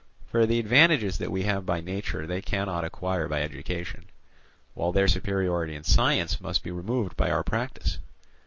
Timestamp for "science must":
5.83-6.63